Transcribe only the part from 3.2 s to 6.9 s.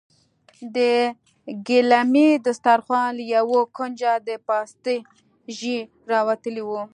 يوه کونجه د پاستي ژۍ راوتلې وه.